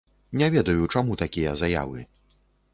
Не 0.39 0.47
ведаю, 0.55 0.87
чаму 0.95 1.19
такія 1.25 1.55
заявы. 1.63 1.99